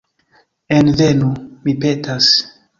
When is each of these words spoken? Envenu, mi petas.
Envenu, 0.77 1.29
mi 1.65 1.79
petas. 1.85 2.35